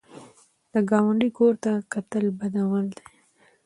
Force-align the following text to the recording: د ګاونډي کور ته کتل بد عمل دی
د 0.73 0.75
ګاونډي 0.89 1.29
کور 1.37 1.53
ته 1.63 1.71
کتل 1.93 2.25
بد 2.39 2.53
عمل 2.63 2.85
دی 2.95 3.05